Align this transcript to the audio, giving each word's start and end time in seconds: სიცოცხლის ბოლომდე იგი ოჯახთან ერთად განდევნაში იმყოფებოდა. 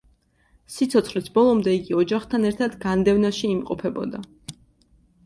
სიცოცხლის 0.75 1.27
ბოლომდე 1.35 1.75
იგი 1.79 1.97
ოჯახთან 2.03 2.47
ერთად 2.53 2.79
განდევნაში 2.87 3.47
იმყოფებოდა. 3.57 4.23